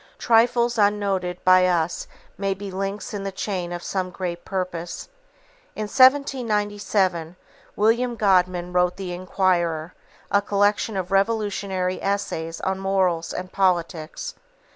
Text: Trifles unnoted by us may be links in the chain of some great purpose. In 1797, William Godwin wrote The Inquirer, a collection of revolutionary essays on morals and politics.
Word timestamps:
Trifles 0.17 0.79
unnoted 0.79 1.37
by 1.45 1.67
us 1.67 2.07
may 2.35 2.55
be 2.55 2.71
links 2.71 3.13
in 3.13 3.21
the 3.21 3.31
chain 3.31 3.71
of 3.71 3.83
some 3.83 4.09
great 4.09 4.43
purpose. 4.43 5.09
In 5.75 5.83
1797, 5.83 7.35
William 7.75 8.15
Godwin 8.15 8.73
wrote 8.73 8.97
The 8.97 9.13
Inquirer, 9.13 9.93
a 10.31 10.41
collection 10.41 10.97
of 10.97 11.11
revolutionary 11.11 12.01
essays 12.01 12.59
on 12.61 12.79
morals 12.79 13.31
and 13.31 13.51
politics. 13.51 14.33